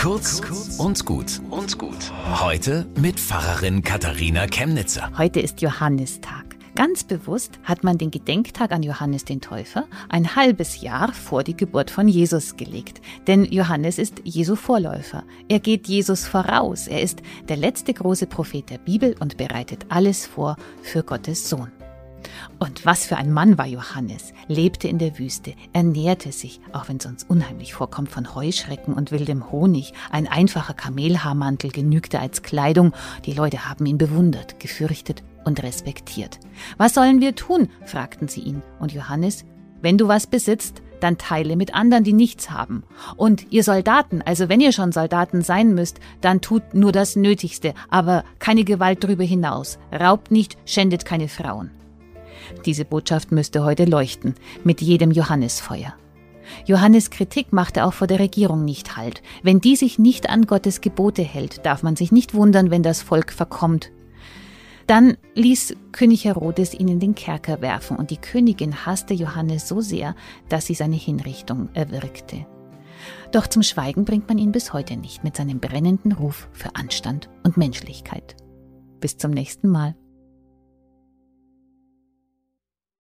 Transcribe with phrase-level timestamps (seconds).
[0.00, 0.40] Kurz
[0.78, 2.10] und gut und gut.
[2.40, 5.10] Heute mit Pfarrerin Katharina Chemnitzer.
[5.18, 6.56] Heute ist Johannistag.
[6.74, 11.54] Ganz bewusst hat man den Gedenktag an Johannes den Täufer ein halbes Jahr vor die
[11.54, 13.02] Geburt von Jesus gelegt.
[13.26, 15.24] Denn Johannes ist Jesu Vorläufer.
[15.50, 16.88] Er geht Jesus voraus.
[16.88, 17.20] Er ist
[17.50, 21.70] der letzte große Prophet der Bibel und bereitet alles vor für Gottes Sohn.
[22.58, 26.98] Und was für ein Mann war Johannes, lebte in der Wüste, ernährte sich, auch wenn
[26.98, 29.92] es uns unheimlich vorkommt, von Heuschrecken und wildem Honig.
[30.10, 32.92] Ein einfacher Kamelhaarmantel genügte als Kleidung.
[33.24, 36.38] Die Leute haben ihn bewundert, gefürchtet und respektiert.
[36.76, 37.68] Was sollen wir tun?
[37.84, 38.62] fragten sie ihn.
[38.78, 39.44] Und Johannes,
[39.80, 42.84] wenn du was besitzt, dann teile mit anderen, die nichts haben.
[43.16, 47.74] Und ihr Soldaten, also wenn ihr schon Soldaten sein müsst, dann tut nur das Nötigste,
[47.88, 49.78] aber keine Gewalt darüber hinaus.
[49.92, 51.70] Raubt nicht, schändet keine Frauen.
[52.66, 55.94] Diese Botschaft müsste heute leuchten, mit jedem Johannesfeuer.
[56.66, 59.22] Johannes Kritik machte auch vor der Regierung nicht Halt.
[59.42, 63.02] Wenn die sich nicht an Gottes Gebote hält, darf man sich nicht wundern, wenn das
[63.02, 63.90] Volk verkommt.
[64.86, 69.80] Dann ließ König Herodes ihn in den Kerker werfen, und die Königin hasste Johannes so
[69.80, 70.16] sehr,
[70.48, 72.46] dass sie seine Hinrichtung erwirkte.
[73.30, 77.30] Doch zum Schweigen bringt man ihn bis heute nicht mit seinem brennenden Ruf für Anstand
[77.44, 78.34] und Menschlichkeit.
[78.98, 79.94] Bis zum nächsten Mal.